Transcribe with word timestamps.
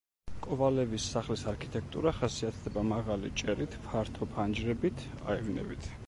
კოვალევის 0.43 1.03
სახლის 1.15 1.41
არქიტექტურა 1.51 2.13
ხასიათდება 2.19 2.83
მაღალი 2.91 3.29
ჭერით, 3.41 3.75
ფართო 3.83 4.29
ფანჯრებით, 4.31 5.05
აივნებით. 5.35 5.91